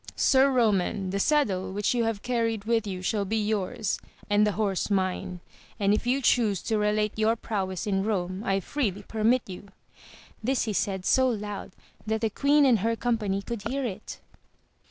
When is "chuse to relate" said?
6.23-7.13